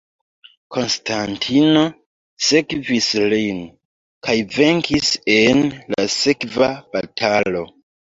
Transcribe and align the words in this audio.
Konstantino 0.75 1.81
sekvis 2.45 3.09
lin, 3.33 3.59
kaj 4.29 4.35
venkis 4.55 5.11
en 5.35 5.61
la 5.93 6.07
sekva 6.15 6.71
batalo. 6.97 7.63